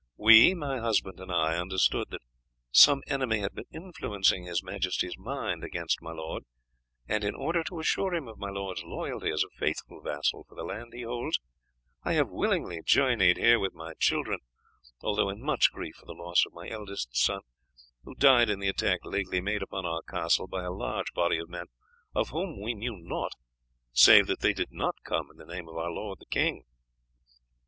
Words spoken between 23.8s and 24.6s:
save that they